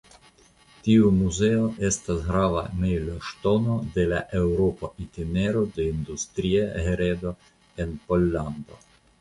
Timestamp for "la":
4.15-4.23